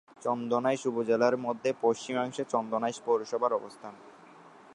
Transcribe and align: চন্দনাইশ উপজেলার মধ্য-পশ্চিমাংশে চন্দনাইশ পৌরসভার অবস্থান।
চন্দনাইশ 0.21 0.81
উপজেলার 0.85 1.35
মধ্য-পশ্চিমাংশে 1.37 2.43
চন্দনাইশ 2.45 2.97
পৌরসভার 3.05 3.51
অবস্থান। 3.53 3.93